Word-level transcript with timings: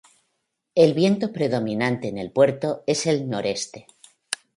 El 0.73 0.95
viento 0.95 1.31
predominante 1.31 2.07
en 2.07 2.17
el 2.17 2.31
puerto 2.31 2.81
es 2.87 3.05
el 3.05 3.29
Noreste. 3.29 3.85